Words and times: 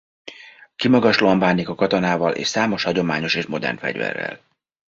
Kimagaslóan 0.75 1.39
bánik 1.39 1.69
a 1.69 1.75
katanával 1.75 2.35
és 2.35 2.47
számos 2.47 2.83
hagyományos 2.83 3.35
és 3.35 3.45
modern 3.45 3.77
fegyverrel. 3.77 4.39